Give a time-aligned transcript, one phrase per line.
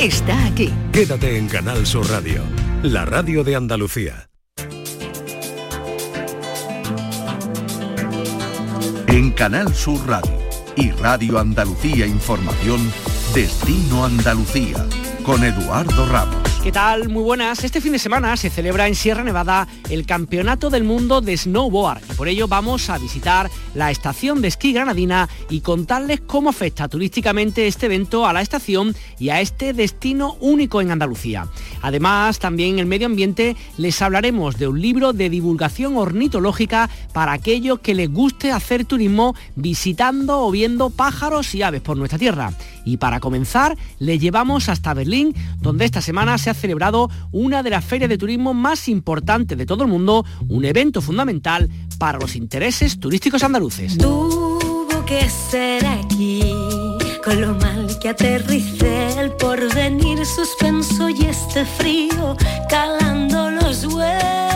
[0.00, 0.72] está aquí.
[0.92, 2.42] Quédate en Canal Sur Radio,
[2.82, 4.30] la radio de Andalucía.
[9.06, 10.38] En Canal Sur Radio
[10.76, 12.80] y Radio Andalucía Información,
[13.34, 14.86] Destino Andalucía,
[15.24, 16.39] con Eduardo Ramos.
[16.62, 17.08] ¿Qué tal?
[17.08, 17.64] Muy buenas.
[17.64, 22.02] Este fin de semana se celebra en Sierra Nevada el Campeonato del Mundo de Snowboard.
[22.18, 27.66] por ello vamos a visitar la estación de esquí granadina y contarles cómo afecta turísticamente
[27.66, 31.48] este evento a la estación y a este destino único en Andalucía.
[31.80, 37.32] Además, también en el medio ambiente les hablaremos de un libro de divulgación ornitológica para
[37.32, 42.52] aquellos que les guste hacer turismo visitando o viendo pájaros y aves por nuestra tierra.
[42.84, 47.70] Y para comenzar, les llevamos hasta Berlín, donde esta semana se ha celebrado una de
[47.70, 52.36] las ferias de turismo más importantes de todo el mundo, un evento fundamental para los
[52.36, 53.98] intereses turísticos andaluces.
[53.98, 56.42] Tuvo que ser aquí,
[57.24, 62.36] con lo mal que aterricé, el porvenir suspenso y este frío
[62.68, 64.49] calando los huesos.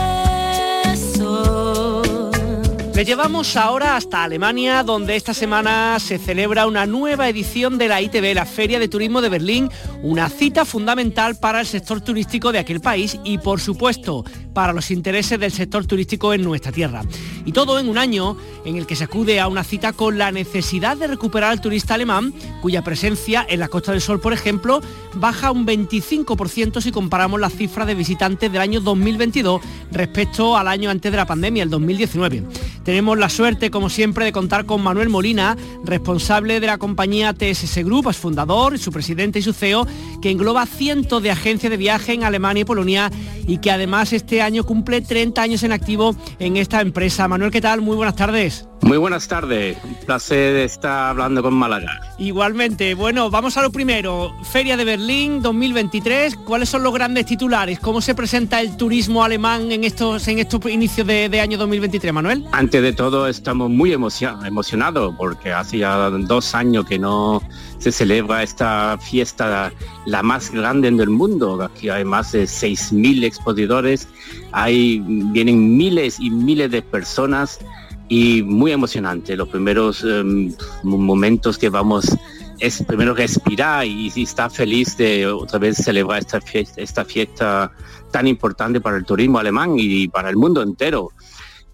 [2.95, 8.01] Le llevamos ahora hasta Alemania, donde esta semana se celebra una nueva edición de la
[8.01, 9.69] ITB, la Feria de Turismo de Berlín,
[10.05, 14.92] una cita fundamental para el sector turístico de aquel país y, por supuesto, para los
[14.92, 17.03] intereses del sector turístico en nuestra tierra.
[17.45, 20.31] Y todo en un año en el que se acude a una cita con la
[20.31, 24.81] necesidad de recuperar al turista alemán, cuya presencia en la Costa del Sol, por ejemplo,
[25.14, 30.91] baja un 25% si comparamos las cifras de visitantes del año 2022 respecto al año
[30.91, 32.45] antes de la pandemia, el 2019.
[32.84, 37.78] Tenemos la suerte, como siempre, de contar con Manuel Molina, responsable de la compañía TSS
[37.84, 39.86] Group, es fundador, su presidente y su CEO,
[40.20, 43.10] que engloba cientos de agencias de viaje en Alemania y Polonia
[43.46, 47.27] y que además este año cumple 30 años en activo en esta empresa.
[47.27, 47.80] Manuel, ¿qué tal?
[47.80, 48.66] Muy buenas tardes.
[48.84, 52.02] Muy buenas tardes, un placer estar hablando con Málaga.
[52.18, 54.34] Igualmente, bueno, vamos a lo primero.
[54.42, 57.80] Feria de Berlín 2023, ¿cuáles son los grandes titulares?
[57.80, 62.44] ¿Cómo se presenta el turismo alemán en estos, en estos inicios de, año 2023, Manuel?
[62.52, 67.42] Antes de todo, estamos muy emocionados porque hace ya dos años que no
[67.78, 69.73] se celebra esta fiesta,
[70.05, 71.62] la más grande del mundo.
[71.62, 74.08] Aquí hay más de 6.000 expositores,
[74.52, 77.61] hay, vienen miles y miles de personas
[78.09, 79.37] y muy emocionante.
[79.37, 82.17] Los primeros em, momentos que vamos
[82.61, 87.73] es primero respirar y, y estar feliz de otra vez celebrar esta fiesta, esta fiesta
[88.11, 91.11] tan importante para el turismo alemán y para el mundo entero.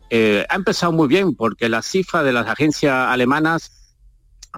[0.08, 3.79] Eh, ha empezado muy bien porque la cifra de las agencias alemanas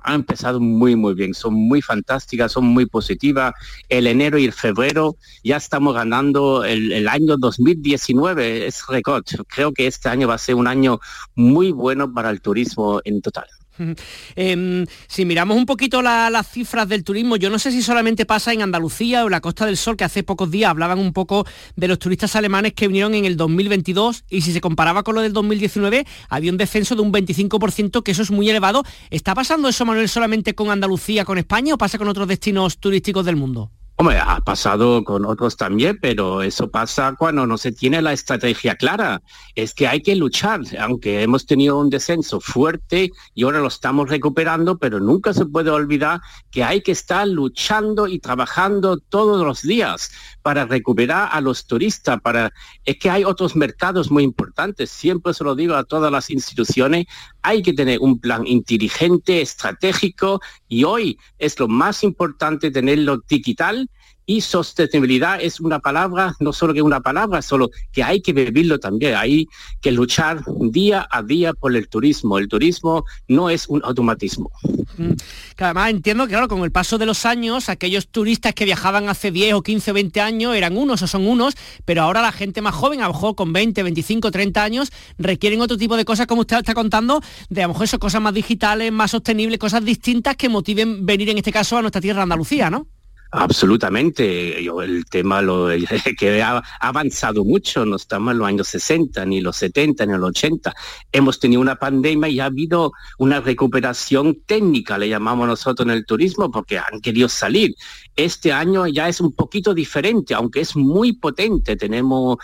[0.02, 1.34] ha empezado muy, muy bien.
[1.34, 3.54] Son muy fantásticas, son muy positivas.
[3.88, 9.24] El enero y el febrero ya estamos ganando el, año 2019, es récord.
[9.48, 11.00] Creo que este año va a ser un año
[11.34, 13.46] muy bueno para el turismo en total.
[14.34, 18.52] Em, si miramos un poquito las cifras del turismo, yo no sé si solamente pasa
[18.52, 21.46] en Andalucía o en la Costa del Sol, que hace pocos días hablaban un poco
[21.76, 25.20] de los turistas alemanes que vinieron en el 2022 y si se comparaba con lo
[25.20, 28.84] del 2019 había un descenso de un 25%, que eso es muy elevado.
[29.10, 33.24] ¿Está pasando eso, Manuel, solamente con Andalucía, con España o pasa con otros destinos turísticos
[33.24, 33.70] del mundo?
[33.96, 38.74] Hombre, ha pasado con otros también, pero eso pasa cuando no se tiene la estrategia
[38.74, 39.22] clara.
[39.54, 44.08] Es que hay que luchar, aunque hemos tenido un descenso fuerte y ahora lo estamos
[44.08, 46.20] recuperando, pero nunca se puede olvidar
[46.50, 50.10] que hay que estar luchando y trabajando todos los días
[50.40, 52.52] para recuperar a los turistas, para
[52.84, 57.06] es que hay otros mercados muy importantes, siempre se lo digo a todas las instituciones,
[57.42, 63.81] hay que tener un plan inteligente, estratégico y hoy es lo más importante tenerlo digital
[64.26, 68.78] y sostenibilidad es una palabra, no solo que una palabra, solo que hay que vivirlo
[68.78, 69.48] también, hay
[69.80, 72.38] que luchar día a día por el turismo.
[72.38, 74.50] El turismo no es un automatismo.
[74.96, 75.12] Mm,
[75.58, 79.30] además entiendo que claro, con el paso de los años, aquellos turistas que viajaban hace
[79.30, 81.54] 10 o 15 o 20 años eran unos o son unos,
[81.84, 85.60] pero ahora la gente más joven, a lo mejor con 20, 25, 30 años, requieren
[85.60, 88.34] otro tipo de cosas, como usted está contando, de a lo mejor eso, cosas más
[88.34, 92.70] digitales, más sostenibles, cosas distintas que motiven venir en este caso a nuestra tierra Andalucía,
[92.70, 92.86] ¿no?
[93.34, 94.62] Absolutamente.
[94.62, 95.68] Yo, el tema lo
[96.18, 100.28] que ha avanzado mucho, no estamos en los años 60, ni los 70, ni los
[100.28, 100.74] 80.
[101.10, 106.04] Hemos tenido una pandemia y ha habido una recuperación técnica, le llamamos nosotros en el
[106.04, 107.74] turismo, porque han querido salir.
[108.16, 111.76] Este año ya es un poquito diferente, aunque es muy potente.
[111.76, 112.36] Tenemos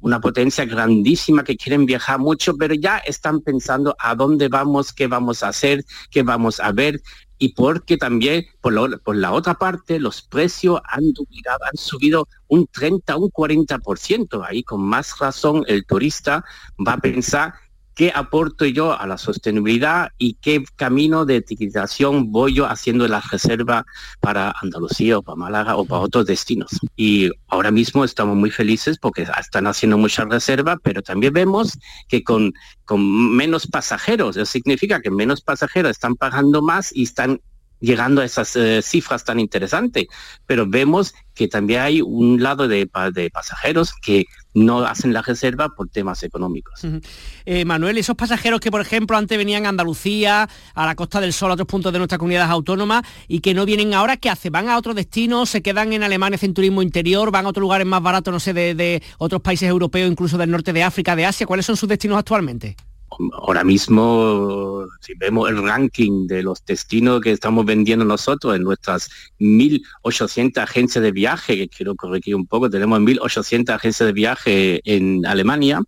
[0.00, 5.06] una potencia grandísima que quieren viajar mucho, pero ya están pensando a dónde vamos, qué
[5.06, 7.00] vamos a hacer, qué vamos a ver
[7.38, 8.72] y porque también por,
[9.16, 14.44] la otra parte los precios han, han subido un 30, un 40%.
[14.46, 16.44] Ahí con más razón el turista
[16.86, 17.54] va a pensar
[17.96, 23.22] qué aporto yo a la sostenibilidad y qué camino de etiquetación voy yo haciendo la
[23.32, 23.86] reserva
[24.20, 26.68] para Andalucía o para Málaga o para otros destinos.
[26.94, 32.22] Y ahora mismo estamos muy felices porque están haciendo mucha reserva, pero también vemos que
[32.22, 32.52] con,
[32.84, 37.40] con menos pasajeros, eso significa que menos pasajeros están pagando más y están
[37.80, 40.06] llegando a esas eh, cifras tan interesantes,
[40.46, 42.88] pero vemos que también hay un lado de,
[43.32, 44.24] pasajeros que
[44.54, 46.80] no hacen la reserva por temas económicos.
[47.44, 51.34] Eh, Manuel, esos pasajeros que, por ejemplo, antes venían a Andalucía, a la Costa del
[51.34, 54.50] Sol, a otros puntos de nuestra comunidad autónoma, y que no vienen ahora, ¿qué hacen?
[54.50, 55.44] ¿Van a otro destino?
[55.44, 57.30] ¿Se quedan en Alemania en turismo interior?
[57.30, 60.72] ¿Van a otros lugares más baratos, no sé, de otros países europeos, incluso del norte
[60.72, 61.46] de África, de Asia?
[61.46, 62.76] ¿Cuáles son sus destinos actualmente?
[63.32, 69.08] Ahora mismo, si vemos el ranking de los destinos que estamos vendiendo nosotros en nuestras
[69.38, 75.24] 1.800 agencias de viaje, que quiero corregir un poco, tenemos 1.800 agencias de viaje en
[75.26, 75.82] Alemania,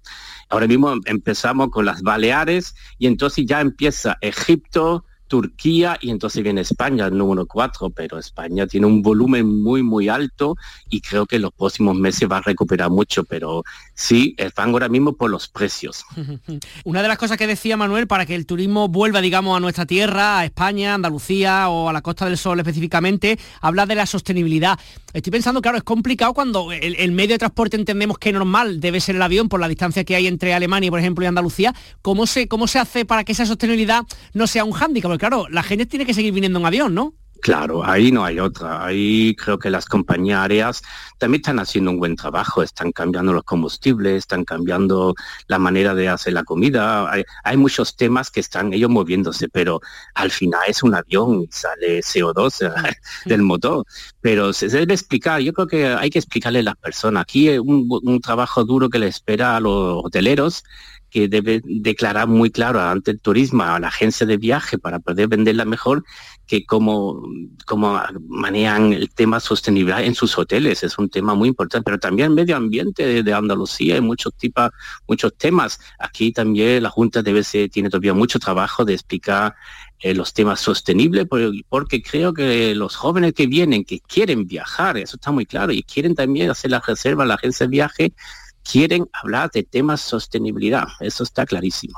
[0.48, 6.62] ahora mismo empezamos con las Baleares y entonces ya empieza Egipto, Turquía y entonces viene
[6.62, 10.56] España, el número 4, pero España tiene un volumen muy, muy alto
[10.88, 13.62] y creo que en los próximos meses va a recuperar mucho, pero
[13.94, 16.04] sí, están ahora mismo por los precios.
[16.84, 19.86] Una de las cosas que decía Manuel, para que el turismo vuelva, digamos, a nuestra
[19.86, 24.78] tierra, a España, Andalucía o a la Costa del Sol específicamente, habla de la sostenibilidad.
[25.12, 29.16] Estoy pensando, claro, es complicado cuando el, medio de transporte entendemos que normal debe ser
[29.16, 31.74] el avión por la distancia que hay entre Alemania, por ejemplo, y Andalucía.
[32.02, 35.17] ¿Cómo se, cómo se hace para que esa sostenibilidad no sea un hándicap?
[35.18, 37.14] Claro, la gente tiene que seguir viniendo en avión, ¿no?
[37.40, 38.84] Claro, ahí no hay otra.
[38.84, 40.82] Ahí creo que las compañías aéreas
[41.18, 45.14] también están haciendo un buen trabajo, están cambiando los combustibles, están cambiando
[45.46, 47.10] la manera de hacer la comida.
[47.44, 49.80] Hay, muchos temas que están ellos moviéndose, pero
[50.14, 52.72] al final es un avión y sale CO2
[53.26, 53.84] del motor.
[54.20, 57.22] Pero se debe explicar, yo creo que hay que explicarle a las personas.
[57.22, 60.64] Aquí hay un, un trabajo duro que le espera a los hoteleros
[61.10, 65.28] que debe declarar muy claro ante el turismo, a la agencia de viaje para poder
[65.28, 66.04] venderla mejor,
[66.46, 67.22] que como,
[67.66, 72.34] como manejan el tema sostenibilidad en sus hoteles, es un tema muy importante, pero también
[72.34, 74.70] medio ambiente de, Andalucía, hay muchos, tipos,
[75.06, 75.78] muchos temas.
[75.98, 79.54] Aquí también la Junta debe ser, tiene todavía mucho trabajo de explicar
[80.00, 81.26] eh, los temas sostenibles,
[81.68, 85.82] porque, creo que los jóvenes que vienen, que quieren viajar, eso está muy claro, y
[85.82, 88.12] quieren también hacer la reserva en la agencia de viaje,
[88.70, 90.84] quieren hablar de temas sostenibilidad.
[91.00, 91.94] Eso está clarísimo.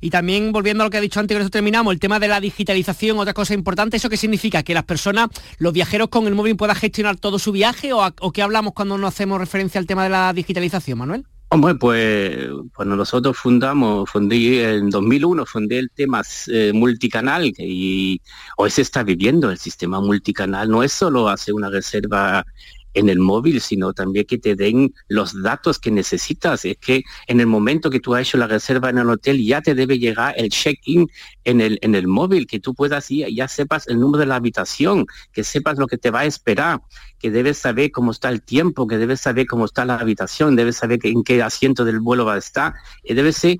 [0.00, 2.28] Y también, volviendo a lo que ha dicho antes, que eso terminamos, el tema de
[2.28, 4.62] la digitalización, otra cosa importante, ¿eso qué significa?
[4.62, 8.42] ¿Que las personas, los viajeros con el móvil puedan gestionar todo su viaje o, qué
[8.42, 11.24] hablamos cuando no hacemos referencia al tema de la digitalización, Manuel?
[11.50, 18.20] Hombre, pues cuando nosotros fundamos, fundí en 2001, fundé el tema eh, multicanal y
[18.56, 20.68] hoy se está viviendo el sistema multicanal.
[20.68, 22.44] No es solo hacer una reserva
[22.94, 26.64] en el móvil, sino también que te den los datos que necesitas.
[26.64, 29.60] Es que en el momento que tú has hecho la reserva en el hotel ya
[29.60, 31.08] te debe llegar el check-in
[31.44, 34.36] en el, en el móvil, que tú puedas ir, ya sepas el número de la
[34.36, 36.80] habitación, que sepas lo que te va a esperar,
[37.18, 40.76] que debes saber cómo está el tiempo, que debes saber cómo está la habitación, debes
[40.76, 42.74] saber en qué asiento del vuelo va a estar.
[43.02, 43.56] Y debe ser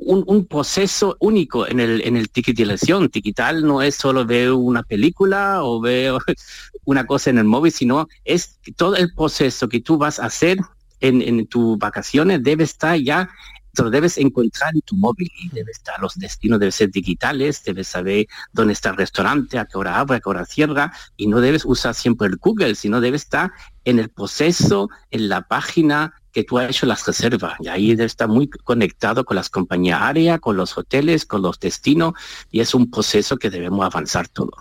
[0.00, 3.08] un, proceso único en el, en el ticketing.
[3.12, 6.14] Digital no es solo ver una película o ver
[6.84, 10.58] una cosa en el móvil, sino es todo el proceso que tú vas a hacer
[11.00, 13.30] en, en tus vacaciones debe estar ya
[13.76, 17.88] lo debes encontrar en tu móvil y debe estar, los destinos deben ser digitales, debes
[17.88, 21.40] saber dónde está el restaurante, a qué hora abre, a qué hora cierra, y no
[21.40, 23.52] debes usar siempre el Google, sino debe estar
[23.84, 27.54] en el proceso, en la página que tú has hecho las reservas.
[27.60, 32.12] Y ahí está muy conectado con las compañías área, con los hoteles, con los destinos,
[32.50, 34.52] y es un proceso que debemos avanzar todo.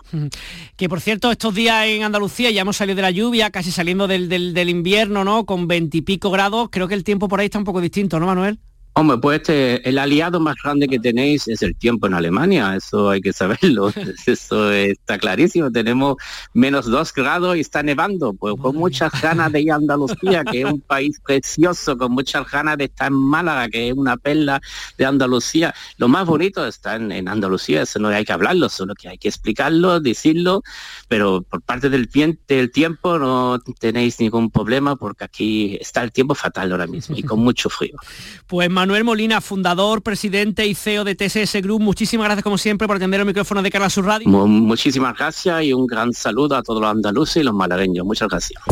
[0.78, 4.08] Que por cierto, estos días en Andalucía ya hemos salido de la lluvia, casi saliendo
[4.08, 5.46] del, del, del invierno, ¿no?
[5.46, 6.70] Con veintipico grados.
[6.72, 8.60] Creo que el tiempo por ahí está un poco distinto, ¿no, Manuel?
[9.00, 13.10] Hombre, pues este, el aliado más grande que tenéis es el tiempo en Alemania, eso
[13.10, 13.94] hay que saberlo,
[14.25, 16.18] eso está clarísimo, tenemos
[16.53, 20.63] menos dos grados y está nevando, pues con muchas ganas de ir a Andalucía, que
[20.63, 24.60] es un país precioso, con muchas ganas de estar en Málaga, que es una perla
[24.98, 25.74] de Andalucía.
[25.96, 29.29] Lo más bonito está en, Andalucía, eso no hay que hablarlo, solo que hay que
[29.29, 30.62] explicarlo, decirlo,
[31.08, 32.10] pero por parte del,
[32.50, 37.24] del tiempo no tenéis ningún problema porque aquí está el tiempo fatal ahora mismo y
[37.24, 37.96] con mucho frío.
[38.46, 42.98] Pues Manuel Molina, fundador, presidente y CEO de TSS Group, muchísimas gracias como siempre por
[42.98, 44.27] atender el micrófono de Canal Sur Radio.
[44.27, 48.03] muchísimas gracias y un gran saludo a todos los andaluces y los malagueños.
[48.03, 48.63] Muchas gracias.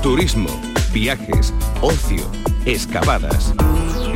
[0.00, 0.48] Turismo,
[0.92, 2.22] viajes, ocio,
[2.66, 3.52] excavadas.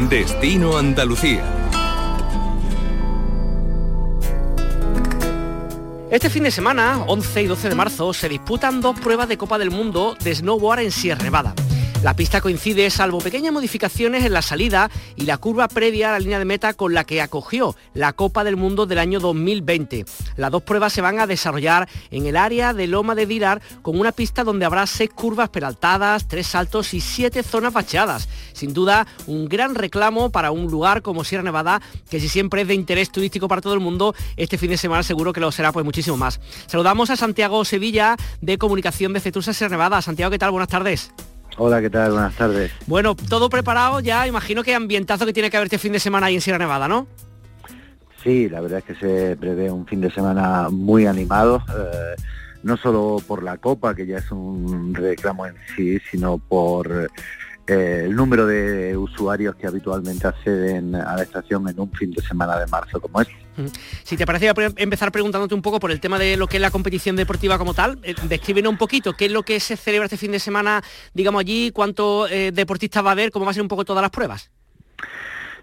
[0.08, 1.44] Destino Andalucía.
[6.12, 9.58] Este fin de semana, 11 y 12 de marzo, se disputan dos pruebas de Copa
[9.58, 11.52] del Mundo de snowboard en Sierra Nevada.
[12.02, 16.18] La pista coincide, salvo pequeñas modificaciones en la salida y la curva previa a la
[16.18, 20.06] línea de meta con la que acogió la Copa del Mundo del año 2020.
[20.36, 24.00] Las dos pruebas se van a desarrollar en el área de Loma de Dirar con
[24.00, 28.30] una pista donde habrá seis curvas peraltadas, tres saltos y siete zonas bacheadas.
[28.54, 32.68] Sin duda, un gran reclamo para un lugar como Sierra Nevada, que si siempre es
[32.68, 35.70] de interés turístico para todo el mundo, este fin de semana seguro que lo será
[35.70, 36.40] pues muchísimo más.
[36.66, 40.00] Saludamos a Santiago Sevilla de Comunicación de Cetusa Sierra Nevada.
[40.00, 40.50] Santiago, ¿qué tal?
[40.50, 41.12] Buenas tardes.
[41.56, 42.12] Hola, ¿qué tal?
[42.12, 42.72] Buenas tardes.
[42.86, 46.26] Bueno, todo preparado ya, imagino que ambientazo que tiene que haber este fin de semana
[46.26, 47.06] ahí en Sierra Nevada, ¿no?
[48.22, 52.20] Sí, la verdad es que se prevé un fin de semana muy animado, eh,
[52.62, 57.10] no solo por la Copa, que ya es un reclamo en sí, sino por
[57.66, 62.20] eh, el número de usuarios que habitualmente acceden a la estación en un fin de
[62.22, 63.34] semana de marzo como este.
[64.04, 66.70] Si te parece, empezar preguntándote un poco por el tema de lo que es la
[66.70, 67.98] competición deportiva como tal.
[68.02, 70.82] Eh, descríbenos un poquito qué es lo que se celebra este fin de semana,
[71.14, 74.02] digamos allí, cuántos eh, deportistas va a haber, cómo va a ser un poco todas
[74.02, 74.50] las pruebas.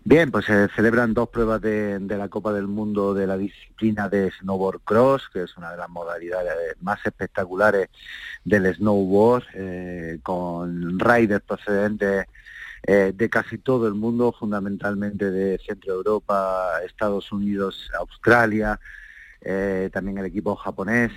[0.10, 4.32] Bien, pues se celebran dos pruebas de, la Copa del Mundo de la disciplina de
[4.40, 7.90] snowboard cross, que es una de las modalidades más espectaculares
[8.46, 12.26] del snowboard, eh, con riders procedentes
[12.84, 18.80] eh, de casi todo el mundo, fundamentalmente de Centro Europa, Estados Unidos, Australia,
[19.42, 21.12] eh, también el equipo japonés.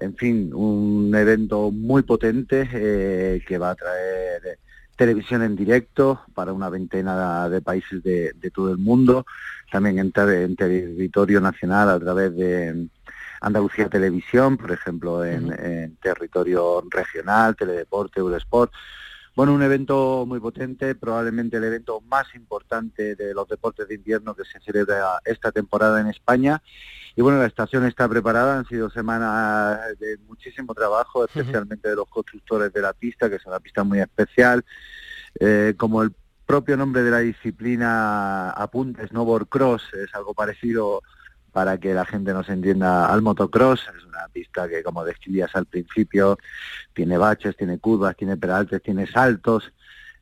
[0.00, 2.68] En fin, un evento muy potente
[3.46, 4.58] que va a traer
[4.98, 9.24] televisión en directo para una veintena de países de, todo el mundo,
[9.70, 12.88] también en, territorio nacional a través de
[13.40, 18.72] Andalucía Televisión, por ejemplo, en, territorio regional, Teledeporte, Eurosport.
[19.38, 24.34] Bueno, un evento muy potente, probablemente el evento más importante de los deportes de invierno
[24.34, 26.60] que se celebra esta temporada en España.
[27.14, 32.08] Y bueno, la estación está preparada, han sido semanas de muchísimo trabajo, especialmente de los
[32.08, 34.64] constructores de la pista, que es una pista muy especial.
[35.38, 36.12] Eh, como el
[36.44, 41.00] propio nombre de la disciplina apunta, snowboard cross, es algo parecido
[41.52, 43.88] para que la gente nos entienda al motocross.
[43.96, 46.38] Es una pista que, como describías al principio,
[46.92, 49.72] tiene baches, tiene curvas, tiene peraltes, tiene saltos.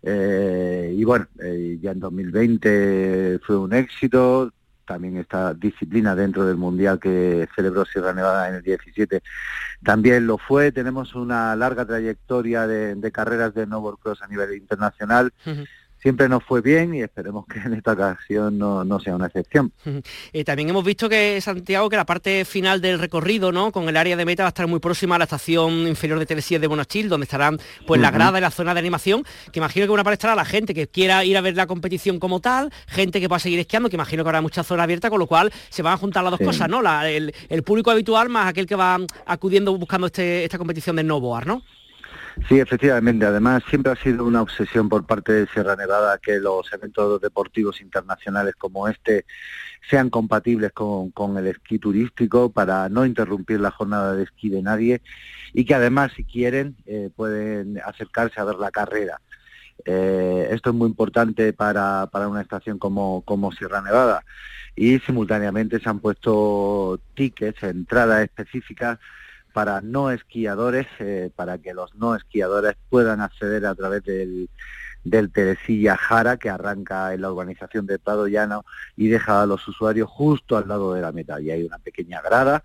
[0.03, 4.53] Eh, y bueno, eh, ya en 2020 fue un éxito.
[4.85, 9.21] También esta disciplina dentro del Mundial que celebró Sierra Nevada en el 17
[9.83, 10.71] también lo fue.
[10.71, 15.33] Tenemos una larga trayectoria de, carreras de snowboard a nivel internacional
[15.99, 19.73] siempre nos fue bien y esperemos que en esta ocasión no, sea una excepción.
[20.33, 23.73] Eh, también hemos visto que Santiago, que la parte final del recorrido, ¿no?
[23.73, 26.27] Con el área de meta va a estar muy próxima a la estación inferior de
[26.27, 29.87] Telesías de Bonachil, donde estarán pues la grada y la zona de animación, que imagino
[29.87, 32.73] que una parte estará la gente que quiera ir a ver la competición como tal,
[32.87, 35.27] gente que va a seguir esquiando, que imagino que habrá mucha zona abierta, con lo
[35.27, 36.81] cual se van a juntar las dos cosas, ¿no?
[37.05, 41.63] el, público habitual más aquel que va acudiendo buscando este, esta competición de snowboard, ¿no?
[42.49, 43.25] Sí, efectivamente.
[43.27, 47.81] Además, siempre ha sido una obsesión por parte de Sierra Nevada que los eventos deportivos
[47.81, 49.25] internacionales como este
[49.89, 55.01] sean compatibles con, el esquí turístico para no interrumpir la jornada de esquí de nadie
[55.55, 59.21] y que además, si quieren, eh, pueden acercarse a ver la carrera.
[59.85, 64.25] Eh, esto es muy importante para, una estación como, como Sierra Nevada
[64.75, 68.99] y simultáneamente se han puesto tickets, entradas específicas
[69.57, 74.51] para no esquiadores, eh, para que los no esquiadores puedan acceder a través del,
[75.03, 78.67] del Teresilla Jara, que arranca en la urbanización de Prado Llano
[78.99, 81.41] y deja a los usuarios justo al lado de la meta.
[81.41, 82.65] Y hay una pequeña grada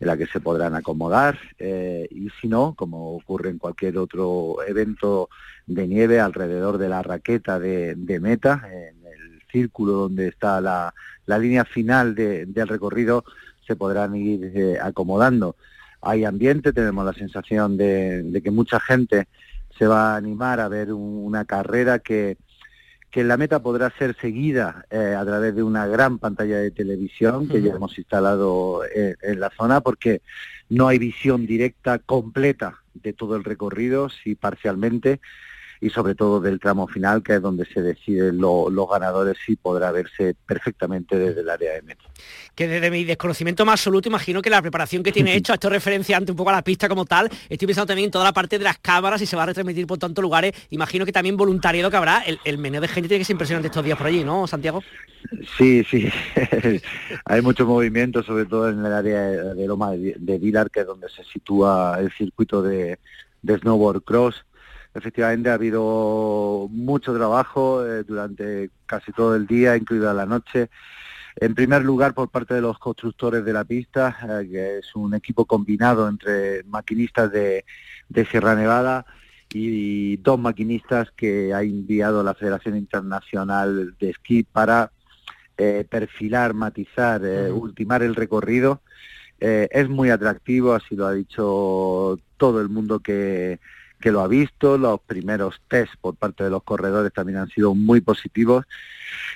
[0.00, 4.56] en la que se podrán acomodar eh, y si no, como ocurre en cualquier otro
[4.66, 5.28] evento
[5.68, 10.92] de nieve alrededor de la raqueta de, meta, en el círculo donde está la,
[11.38, 13.24] línea final del recorrido,
[13.64, 15.54] se podrán ir eh, acomodando
[16.02, 19.28] hay ambiente, tenemos la sensación de, que mucha gente
[19.78, 22.36] se va a animar a ver una carrera que,
[23.10, 27.48] que la meta podrá ser seguida eh, a través de una gran pantalla de televisión
[27.48, 30.20] que ya hemos instalado en, en, la zona porque
[30.68, 35.20] no hay visión directa completa de todo el recorrido, sí parcialmente,
[35.82, 39.90] y sobre todo del tramo final, que es donde se deciden los ganadores y podrá
[39.90, 42.08] verse perfectamente desde el área de metro.
[42.54, 46.16] Que desde mi desconocimiento más absoluto, imagino que la preparación que tiene hecho, esto referencia
[46.16, 48.58] ante un poco a la pista como tal, estoy pensando también en toda la parte
[48.58, 51.90] de las cámaras y se va a retransmitir por tantos lugares, imagino que también voluntariado
[51.90, 54.22] que habrá, el, el meneo de gente tiene que ser impresionante estos días por allí,
[54.22, 54.84] ¿no, Santiago?
[55.58, 56.08] Sí, sí,
[57.24, 61.08] hay mucho movimiento, sobre todo en el área de Loma de Vilar, que es donde
[61.08, 63.00] se sitúa el circuito de,
[63.42, 64.44] de snowboard cross
[64.94, 70.70] efectivamente ha habido mucho trabajo eh, durante casi todo el día, incluida la noche.
[71.36, 75.14] En primer lugar, por parte de los constructores de la pista, eh, que es un
[75.14, 77.64] equipo combinado entre maquinistas de,
[78.30, 79.06] Sierra Nevada
[79.54, 84.92] y dos maquinistas que ha enviado la Federación Internacional de Esquí para
[85.58, 88.82] eh, perfilar, matizar, eh, ultimar el recorrido.
[89.38, 93.60] Eh, es muy atractivo, así lo ha dicho todo el mundo que,
[94.02, 94.76] que lo ha visto.
[94.76, 98.66] Los primeros test por parte de los corredores también han sido muy positivos.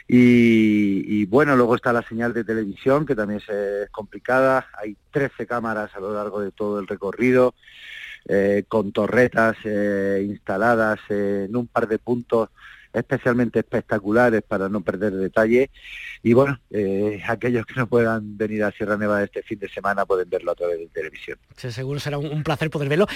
[0.06, 4.68] Y, bueno, luego está la señal de televisión, que también es, complicada.
[4.78, 7.54] Hay 13 cámaras a lo largo de todo el recorrido.
[8.28, 12.48] Eh, con torretas eh, instaladas en un par de puntos
[13.00, 15.70] especialmente espectaculares para no perder detalle.
[16.22, 20.06] Y bueno, eh, aquellos que no puedan venir a Sierra Nevada este fin de semana
[20.06, 21.38] pueden verlo a través de televisión.
[21.56, 23.06] seguro será un, placer poder verlo.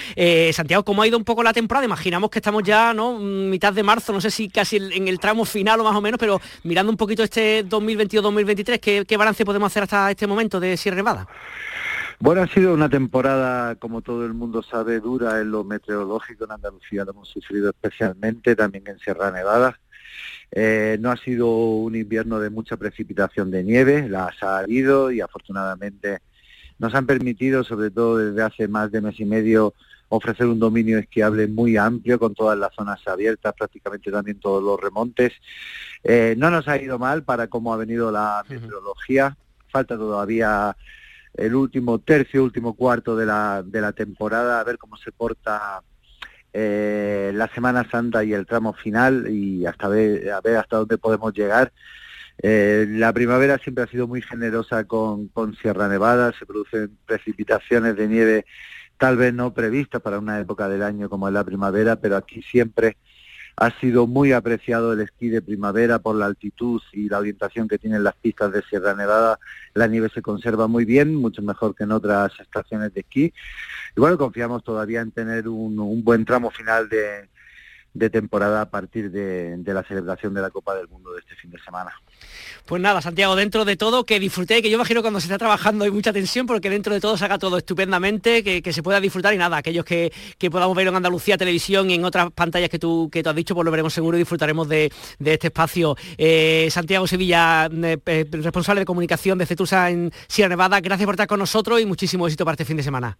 [0.53, 1.85] Santiago, ¿cómo ha ido un poco la temporada?
[1.85, 3.17] Imaginamos que estamos ya, ¿no?
[3.19, 6.19] Mitad de marzo, no sé si casi en el tramo final o más o menos,
[6.19, 10.77] pero mirando un poquito este 2022-2023, ¿qué, ¿qué balance podemos hacer hasta este momento de
[10.77, 11.27] Sierra Nevada?
[12.21, 16.45] Bueno, ha sido una temporada, como todo el mundo sabe, dura en lo meteorológico.
[16.45, 19.79] En Andalucía lo hemos sufrido especialmente, también en Sierra Nevada.
[20.51, 25.19] Eh, no ha sido un invierno de mucha precipitación de nieve, las ha habido y
[25.19, 26.19] afortunadamente
[26.77, 29.73] nos han permitido, sobre todo desde hace más de mes y medio,
[30.09, 34.79] ofrecer un dominio esquiable muy amplio con todas las zonas abiertas, prácticamente también todos los
[34.79, 35.33] remontes.
[36.03, 39.35] Eh, no nos ha ido mal para cómo ha venido la meteorología.
[39.69, 40.75] Falta todavía
[41.33, 45.81] el último tercio, último cuarto de la, de la temporada, a ver cómo se porta
[46.53, 50.97] eh, la Semana Santa y el tramo final y hasta ver, a ver hasta dónde
[50.97, 51.71] podemos llegar.
[52.43, 57.95] Eh, la primavera siempre ha sido muy generosa con, con Sierra Nevada, se producen precipitaciones
[57.95, 58.45] de nieve
[59.01, 62.43] tal vez no previstas para una época del año como es la primavera, pero aquí
[62.43, 62.97] siempre
[63.61, 67.77] ha sido muy apreciado el esquí de primavera por la altitud y la orientación que
[67.77, 69.37] tienen las pistas de Sierra Nevada.
[69.75, 73.31] La nieve se conserva muy bien, mucho mejor que en otras estaciones de esquí.
[73.95, 77.29] Y bueno, confiamos todavía en tener un, buen tramo final de,
[78.09, 81.51] temporada a partir de, de la celebración de la Copa del Mundo de este fin
[81.51, 81.91] de semana.
[82.65, 85.83] Pues nada, Santiago, dentro de todo, que disfruté, que yo imagino cuando se está trabajando
[85.83, 89.33] hay mucha tensión, porque dentro de todo se haga todo estupendamente, que, se pueda disfrutar
[89.33, 90.11] y nada, aquellos que,
[90.49, 93.55] podamos verlo en Andalucía Televisión y en otras pantallas que tú, que tú has dicho,
[93.55, 95.95] pues lo veremos seguro y disfrutaremos de, este espacio.
[96.17, 101.15] Eh, Santiago Sevilla, eh, eh, responsable de comunicación de Cetusa en Sierra Nevada, gracias por
[101.15, 103.17] estar con nosotros y muchísimo éxito para este fin de semana.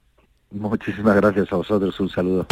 [0.51, 2.47] Muchísimas gracias a vosotros, un saludo.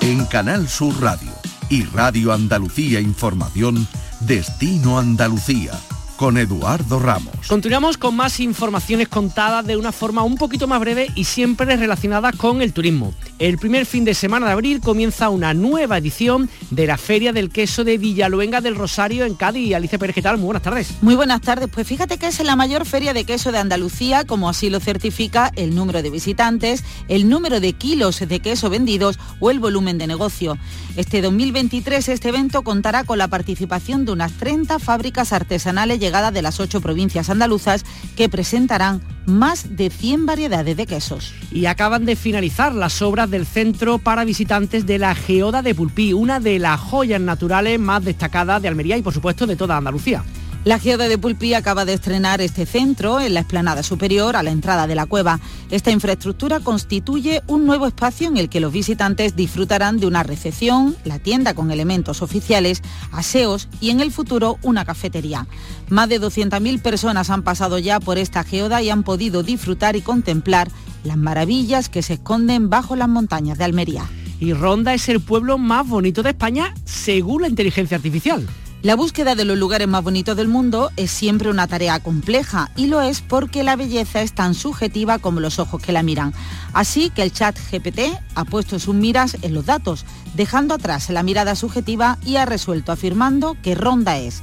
[0.00, 1.30] En Canal Sur Radio
[1.68, 3.86] y Radio Andalucía Información,
[4.20, 5.72] Destino Andalucía
[6.20, 7.48] con Eduardo Ramos.
[7.48, 12.36] Continuamos con más informaciones contadas de una forma un poquito más breve y siempre relacionadas
[12.36, 13.14] con el turismo.
[13.38, 17.48] El primer fin de semana de abril comienza una nueva edición de la Feria del
[17.48, 19.74] Queso de Villaluenga del Rosario en Cádiz.
[19.74, 20.36] Alicia Pérez, ¿qué tal?
[20.36, 20.92] Muy buenas tardes.
[21.00, 21.70] Muy buenas tardes.
[21.72, 25.50] Pues fíjate que es la mayor feria de queso de Andalucía, como así lo certifica
[25.56, 30.06] el número de visitantes, el número de kilos de queso vendidos o el volumen de
[30.06, 30.58] negocio.
[30.96, 36.58] Este 2023 este evento contará con la participación de unas 30 fábricas artesanales de las
[36.58, 37.84] ocho provincias andaluzas
[38.16, 41.32] que presentarán más de 100 variedades de quesos.
[41.52, 46.12] Y acaban de finalizar las obras del centro para visitantes de la Geoda de Pulpí,
[46.12, 50.24] una de las joyas naturales más destacadas de Almería y por supuesto de toda Andalucía.
[50.62, 54.50] La Geoda de Pulpí acaba de estrenar este centro en la explanada superior a la
[54.50, 55.40] entrada de la cueva.
[55.70, 60.94] Esta infraestructura constituye un nuevo espacio en el que los visitantes disfrutarán de una recepción,
[61.04, 65.46] la tienda con elementos oficiales, aseos y en el futuro una cafetería.
[65.88, 70.02] Más de 200.000 personas han pasado ya por esta geoda y han podido disfrutar y
[70.02, 70.68] contemplar
[71.04, 74.04] las maravillas que se esconden bajo las montañas de Almería.
[74.40, 78.46] Y Ronda es el pueblo más bonito de España según la inteligencia artificial.
[78.82, 82.86] La búsqueda de los lugares más bonitos del mundo es siempre una tarea compleja y
[82.86, 86.32] lo es porque la belleza es tan subjetiva como los ojos que la miran.
[86.72, 91.22] Así que el chat GPT ha puesto sus miras en los datos, dejando atrás la
[91.22, 94.42] mirada subjetiva y ha resuelto afirmando que Ronda es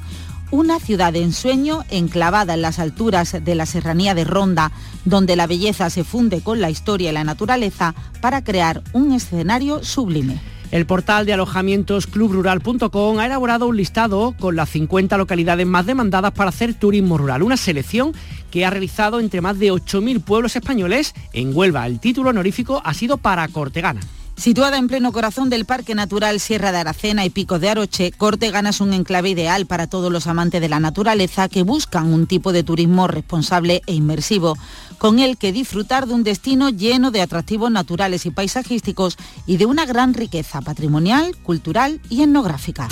[0.52, 4.71] una ciudad de ensueño enclavada en las alturas de la serranía de Ronda,
[5.04, 9.84] donde la belleza se funde con la historia y la naturaleza para crear un escenario
[9.84, 10.39] sublime.
[10.69, 16.34] El portal de alojamientos clubrural.com ha elaborado un listado con las 50 localidades más demandadas
[16.34, 18.13] para hacer turismo rural, una selección
[18.51, 21.86] que ha realizado entre más de 8.000 pueblos españoles en Huelva.
[21.88, 24.01] El título honorífico ha sido para Cortegana.
[24.38, 28.69] Situada en pleno corazón del Parque Natural Sierra de Aracena y Picos de Aroche, Cortegana
[28.69, 32.53] es un enclave ideal para todos los amantes de la naturaleza que buscan un tipo
[32.53, 34.56] de turismo responsable e inmersivo,
[34.97, 39.65] con el que disfrutar de un destino lleno de atractivos naturales y paisajísticos y de
[39.65, 42.88] una gran riqueza patrimonial, cultural y etnográfica.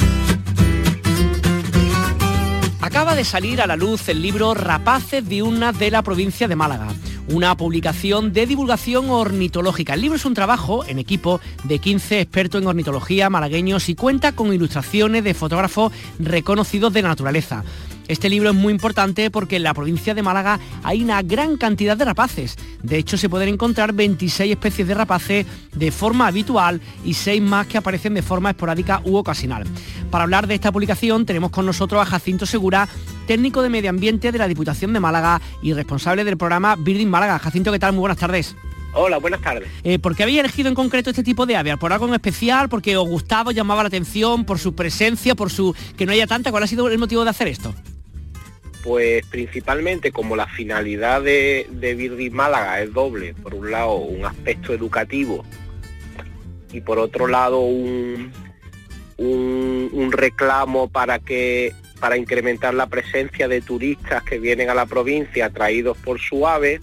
[2.82, 6.56] Acaba de salir a la luz el libro Rapaces de una de la provincia de
[6.56, 6.88] Málaga
[7.28, 9.94] una publicación de divulgación ornitológica.
[9.94, 14.34] El libro es un trabajo en equipo de 15 expertos en ornitología malagueños y cuenta
[14.34, 17.64] con ilustraciones de fotógrafos reconocidos de naturaleza.
[18.08, 21.98] Este libro es muy importante porque en la provincia de Málaga hay una gran cantidad
[21.98, 22.56] de rapaces.
[22.84, 27.68] De hecho, se pueden encontrar 26 especies de rapaces de forma habitual y 6 más
[27.68, 29.66] que aparecen de forma esporádica u ocasional.
[30.12, 32.88] Para hablar de esta publicación tenemos con nosotros a Jacinto Segura,
[33.26, 37.40] técnico de medio ambiente de la Diputación de Málaga y responsable del programa Birding Málaga.
[37.40, 37.94] Jacinto, ¿qué tal?
[37.94, 38.56] Muy buenas tardes.
[38.98, 39.68] Hola, buenas tardes.
[39.84, 41.76] Eh, ¿Por qué habéis elegido en concreto este tipo de aves?
[41.78, 42.70] ¿Por algo en especial?
[42.70, 44.46] ¿Porque os gustaba, llamaba la atención?
[44.46, 45.36] ¿Por su presencia?
[45.36, 46.52] ¿Por su que no haya tanta?
[46.52, 47.76] ¿Cuál ha sido el motivo de hacer esto?
[48.86, 54.74] Pues principalmente como la finalidad de, de Málaga es doble, por un lado un aspecto
[54.74, 55.44] educativo
[56.72, 58.32] y por otro lado un,
[59.18, 65.48] un, reclamo para que para incrementar la presencia de turistas que vienen a la provincia
[65.48, 66.80] atraídos por su ave,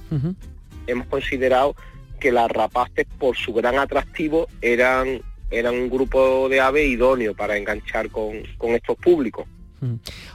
[0.89, 1.77] hemos considerado
[2.19, 7.57] que las rapaces por su gran atractivo eran, eran un grupo de aves idóneo para
[7.57, 8.35] enganchar con
[8.75, 9.47] estos públicos.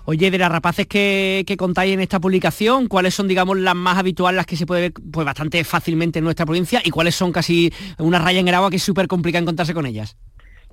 [0.05, 4.37] Oye, de las rapaces que, contáis en esta publicación, ¿cuáles son, digamos, las más habituales,
[4.37, 7.71] las que se puede ver pues, bastante fácilmente en nuestra provincia y cuáles son casi
[7.97, 10.17] una raya en el agua que es súper complicada encontrarse con ellas?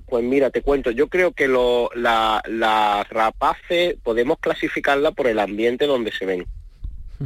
[0.07, 6.11] Pues mira, te cuento, yo creo que las rapaces podemos clasificarla por el ambiente donde
[6.11, 6.45] se ven.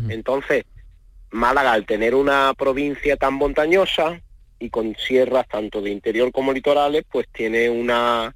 [0.07, 0.65] Entonces,
[1.31, 4.21] Málaga, al tener una provincia tan montañosa
[4.59, 8.33] y con sierras tanto de interior como litorales, pues tiene una,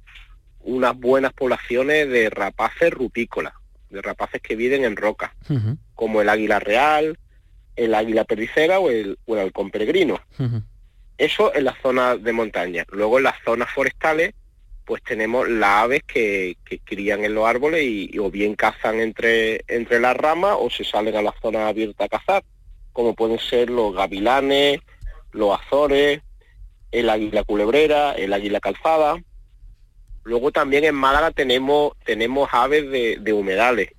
[0.64, 3.54] unas buenas poblaciones de rapaces rupícolas,
[3.90, 5.34] de rapaces que viven en roca,
[5.94, 7.18] como el águila real,
[7.76, 10.20] el águila pericera o el, halcón peregrino.
[11.16, 12.84] Eso en las zonas de montaña.
[12.90, 14.34] Luego en las zonas forestales,
[14.84, 20.00] pues tenemos las aves que, crían en los árboles y, o bien cazan entre, entre
[20.00, 22.44] las ramas o se salen a la zona abierta a cazar,
[22.92, 24.80] como pueden ser los gavilanes,
[25.32, 26.20] los azores,
[26.90, 29.16] el águila culebrera, el águila calzada.
[30.24, 33.90] Luego también en Málaga tenemos, tenemos aves de, humedales,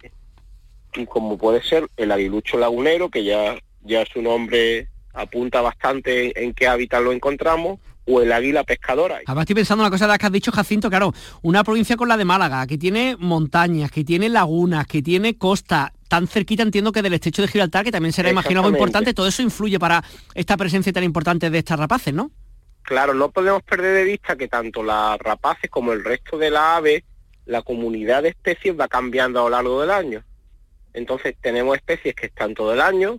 [0.96, 6.54] y como puede ser el aguilucho lagunero, que ya, ya su nombre apunta bastante en,
[6.54, 9.20] qué hábitat lo encontramos, o el águila pescadora.
[9.26, 11.96] Además estoy pensando en una cosa de las que has dicho, Jacinto, claro, una provincia
[11.96, 16.64] con la de Málaga, que tiene montañas, que tiene lagunas, que tiene costa, tan cerquita
[16.64, 19.80] entiendo que del estrecho de Gibraltar, que también será imagino algo importante, todo eso influye
[19.80, 22.32] para esta presencia tan importante de estas rapaces, ¿no?
[22.86, 26.76] Claro, no podemos perder de vista que tanto las rapaces como el resto de la
[26.76, 27.04] ave,
[27.48, 30.24] la comunidad de especies va cambiando a lo largo del año.
[30.94, 33.18] Entonces tenemos especies que están todo el año,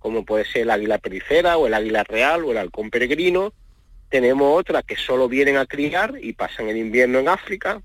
[0.00, 3.52] como puede ser el águila pericera o el águila real o el halcón peregrino.
[4.08, 7.80] Tenemos otras que solo vienen a criar y pasan el invierno en África.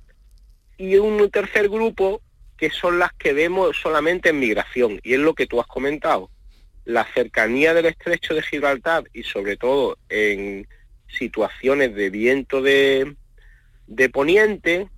[0.75, 2.23] Y un tercer grupo
[2.57, 6.31] que son las que vemos solamente en migración, y es lo que tú has comentado.
[6.83, 10.67] La cercanía del estrecho de Gibraltar y sobre todo en
[11.17, 13.15] situaciones de viento de,
[13.87, 14.89] de poniente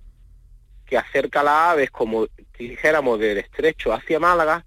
[0.86, 2.26] que acerca a las aves, como
[2.58, 4.64] dijéramos, del estrecho hacia Málaga,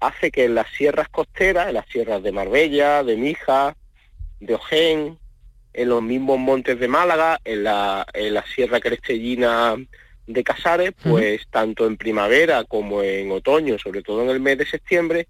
[0.00, 3.76] hace que en las sierras costeras, en las sierras de Marbella, de Mija,
[4.40, 5.18] de Ojén,
[5.72, 9.76] en los mismos montes de Málaga, en la, en la sierra crestellina
[10.26, 14.66] de Casares, pues tanto en primavera como en otoño, sobre todo en el mes de
[14.66, 15.28] septiembre,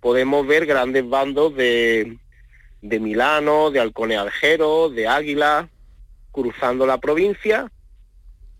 [0.00, 2.16] podemos ver grandes bandos de,
[2.82, 5.68] de Milano, de halcones aljeros, de águila,
[6.32, 7.70] cruzando la provincia,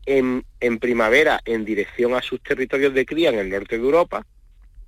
[0.07, 4.27] en, en, primavera en dirección a sus territorios de cría en el norte de Europa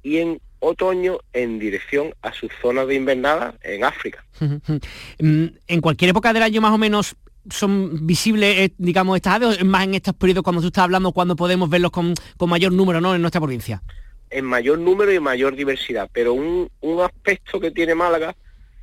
[0.03, 4.25] y en otoño en dirección a sus zonas de invernada en África.
[5.19, 7.15] Mm, en cualquier época del año más o menos
[7.51, 11.37] son visibles, eh, digamos, estas aves, más en estos periodos cuando tú estás hablando, cuando
[11.37, 12.15] podemos verlos con,
[12.49, 13.15] mayor número ¿no?
[13.15, 13.83] en nuestra provincia?
[14.31, 18.35] En mayor número y mayor diversidad, pero un, un aspecto que tiene Málaga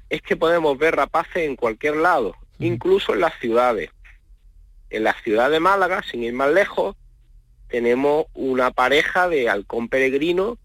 [0.09, 3.89] es que podemos ver rapaces en cualquier lado, incluso en las ciudades.
[4.89, 6.95] En la ciudad de Málaga, sin ir más lejos,
[7.67, 10.57] tenemos una pareja de halcón peregrino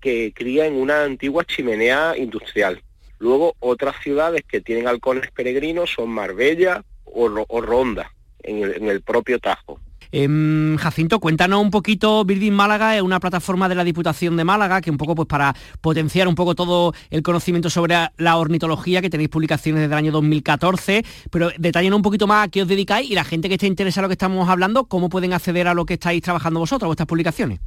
[0.00, 2.82] que cría en una antigua chimenea industrial.
[3.18, 7.28] Luego otras ciudades que tienen halcones peregrinos son Marbella o,
[7.60, 9.80] Ronda, en el propio Tajo.
[10.18, 14.80] Em, Jacinto, cuéntanos un poquito, Birding Málaga es una plataforma de la Diputación de Málaga
[14.80, 19.10] que un poco pues para potenciar un poco todo el conocimiento sobre la ornitología, que
[19.10, 23.10] tenéis publicaciones desde el año 2014, pero detallen un poquito más a qué os dedicáis
[23.10, 25.74] y la gente que esté interesada en lo que estamos hablando, cómo pueden acceder a
[25.74, 27.60] lo que estáis trabajando vosotros, vuestras publicaciones.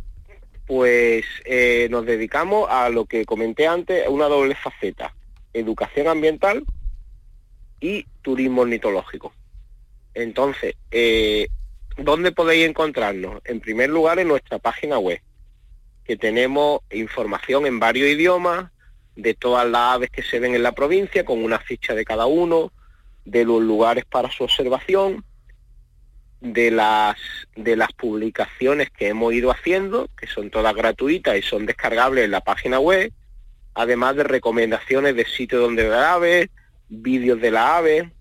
[0.66, 5.14] Pues eh, nos dedicamos a lo que comenté antes, una doble faceta,
[5.54, 6.64] educación ambiental
[7.80, 9.34] y turismo ornitológico.
[10.16, 11.48] Entonces, eh,
[12.02, 13.42] ¿Dónde podéis encontrarnos?
[13.44, 15.22] En primer lugar, en nuestra página web,
[16.06, 18.72] que tenemos información en varios idiomas
[19.18, 22.26] de todas las aves que se ven en la provincia, con una ficha de cada
[22.26, 22.72] uno,
[23.26, 25.26] de los lugares para su observación,
[26.40, 27.18] de las,
[27.58, 32.32] de las publicaciones que hemos ido haciendo, que son todas gratuitas y son descargables en
[32.32, 33.12] la página web,
[33.74, 36.50] además de recomendaciones de sitios donde ver aves,
[36.88, 38.14] vídeos de la ave,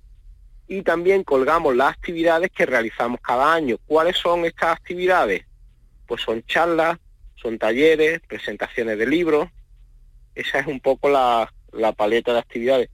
[0.68, 3.78] y también colgamos las actividades que realizamos cada año.
[3.87, 5.46] ¿Cuáles son estas actividades?
[6.07, 6.98] Pues son charlas,
[7.37, 9.48] son talleres, presentaciones de libros,
[10.35, 11.50] esa es un poco la,
[11.96, 12.90] paleta de actividades.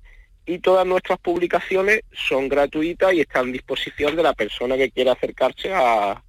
[0.47, 5.13] Y todas nuestras publicaciones son gratuitas y están a disposición de la persona que quiera
[5.13, 6.23] acercarse a,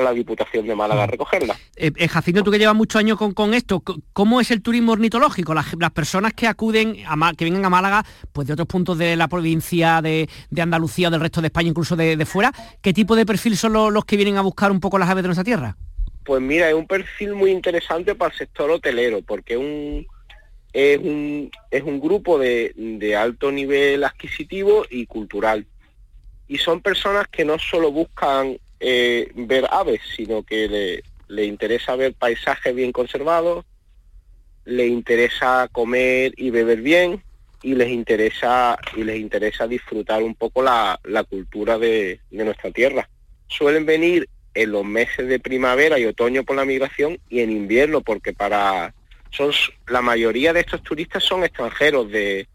[0.00, 1.10] la Diputación de Málaga a mm.
[1.10, 1.56] recogerla.
[1.76, 5.54] Eh, eh, Jacinto, tú que llevas muchos años con, esto, ¿cómo es el turismo ornitológico?
[5.54, 9.28] Las, personas que acuden, a, que vengan a Málaga, pues de otros puntos de la
[9.28, 13.56] provincia, de, Andalucía o del resto de España, incluso de, fuera, ¿qué tipo de perfil
[13.56, 15.76] son los, que vienen a buscar un poco las aves de nuestra tierra?
[16.24, 20.06] Pues mira, es un perfil muy interesante para el sector hotelero, porque un
[20.74, 25.66] es un, es un grupo de, de alto nivel adquisitivo y cultural.
[26.46, 31.96] Y son personas que no solo buscan eh, ver aves, sino que le, le, interesa
[31.96, 33.64] ver paisajes bien conservados,
[34.64, 37.22] le interesa comer y beber bien
[37.62, 42.70] y les interesa y les interesa disfrutar un poco la, la cultura de, de, nuestra
[42.70, 43.08] tierra.
[43.48, 48.00] Suelen venir en los meses de primavera y otoño por la migración y en invierno
[48.00, 48.94] porque para
[49.30, 49.52] son
[49.86, 52.48] la mayoría de estos turistas son extranjeros de,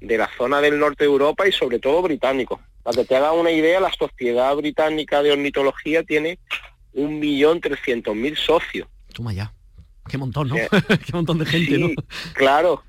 [0.00, 2.60] la zona del norte de Europa y sobre todo británicos.
[2.82, 6.38] Para que te haga una idea, la Sociedad Británica de Ornitología tiene
[6.92, 8.88] un millón trescientos mil socios.
[9.12, 9.52] Toma ya.
[10.08, 10.56] Qué montón, ¿no?
[11.06, 11.88] Qué montón de gente, ¿no?
[12.34, 12.82] Claro.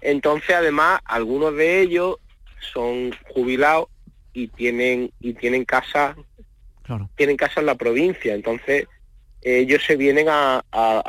[0.00, 2.16] Entonces, además, algunos de ellos
[2.72, 3.88] son jubilados
[4.32, 6.14] y tienen y tienen casa
[6.82, 7.10] claro.
[7.16, 8.34] tienen casa en la provincia.
[8.34, 8.86] Entonces,
[9.42, 10.62] ellos se vienen a,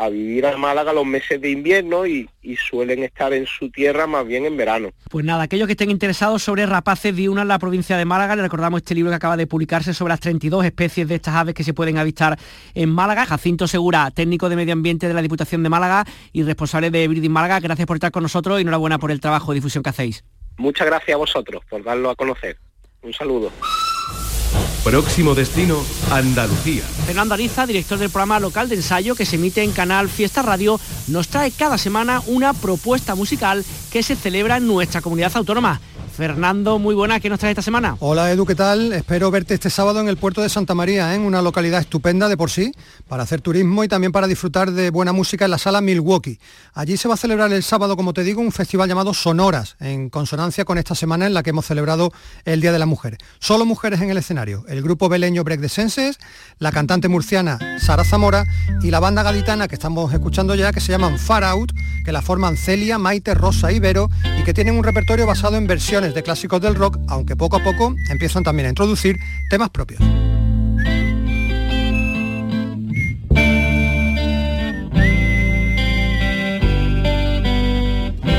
[0.09, 2.29] vivir a Málaga los meses de invierno y,
[2.69, 4.89] suelen estar en su tierra más bien en verano.
[5.09, 8.41] Pues nada, aquellos que estén interesados sobre rapaces una en la provincia de Málaga, le
[8.41, 11.63] recordamos este libro que acaba de publicarse sobre las 32 especies de estas aves que
[11.63, 12.37] se pueden avistar
[12.73, 13.25] en Málaga.
[13.25, 17.31] Jacinto Segura, técnico de medio ambiente de la Diputación de Málaga y responsable de Breeding
[17.31, 20.23] Málaga, gracias por estar con nosotros y enhorabuena por el trabajo de difusión que hacéis.
[20.57, 22.57] Muchas gracias a vosotros por darlo a conocer.
[23.01, 23.51] Un saludo.
[24.83, 25.77] Próximo destino,
[26.09, 26.81] Andalucía.
[27.05, 30.79] Fernando Ariza, director del programa local de ensayo que se emite en Canal Fiesta Radio,
[31.07, 35.79] nos trae cada semana una propuesta musical que se celebra en nuestra comunidad autónoma.
[36.11, 37.95] Fernando, muy buena, ¿qué nos trae esta semana?
[37.99, 38.91] Hola Edu, ¿qué tal?
[38.91, 41.25] Espero verte este sábado en el puerto de Santa María, en ¿eh?
[41.25, 42.73] una localidad estupenda de por sí,
[43.07, 46.37] para hacer turismo y también para disfrutar de buena música en la sala Milwaukee.
[46.73, 50.09] Allí se va a celebrar el sábado, como te digo, un festival llamado Sonoras, en
[50.09, 52.11] consonancia con esta semana en la que hemos celebrado
[52.43, 53.17] el Día de la Mujer.
[53.39, 56.17] Solo mujeres en el escenario, el grupo beleño Break the Senses,
[56.59, 58.45] la cantante murciana Sara Zamora
[58.83, 61.71] y la banda gaditana que estamos escuchando ya, que se llaman Far Out,
[62.03, 65.67] que la forman Celia, Maite, Rosa y Vero y que tienen un repertorio basado en
[65.67, 69.17] versiones de clásicos del rock, aunque poco a poco empiezan también a introducir
[69.49, 70.01] temas propios.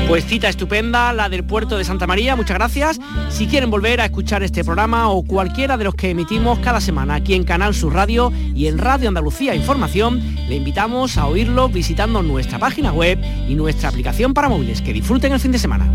[0.07, 2.99] Pues cita estupenda, la del puerto de Santa María, muchas gracias.
[3.29, 7.15] Si quieren volver a escuchar este programa o cualquiera de los que emitimos cada semana
[7.15, 12.21] aquí en Canal Sur Radio y en Radio Andalucía Información, le invitamos a oírlo visitando
[12.21, 14.81] nuestra página web y nuestra aplicación para móviles.
[14.81, 15.85] Que disfruten el fin de semana.